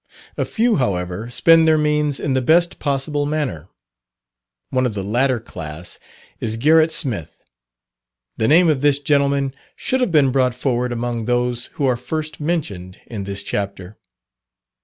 [0.35, 3.69] A few, however, spend their means in the best possible manner:
[4.71, 5.99] one of the latter class
[6.39, 7.43] is Gerrit Smith.
[8.35, 12.39] The name of this gentleman should have been brought forward among those who are first
[12.39, 13.99] mentioned in this chapter.